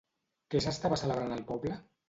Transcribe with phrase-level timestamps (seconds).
[0.53, 1.79] Què s'estava celebrant al poble?